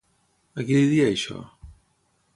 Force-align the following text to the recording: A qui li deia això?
A 0.61 0.65
qui 0.69 0.79
li 0.79 0.87
deia 0.93 1.11
això? 1.13 1.39